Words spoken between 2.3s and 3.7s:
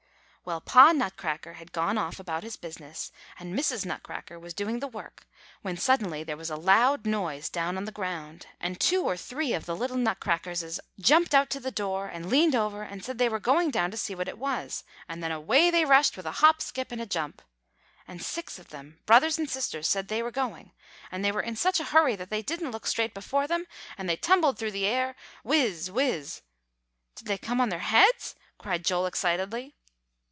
his business, and